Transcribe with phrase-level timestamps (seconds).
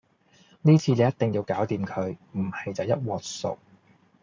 [0.63, 3.59] 呢次你一定要搞掂佢，唔係就一鑊熟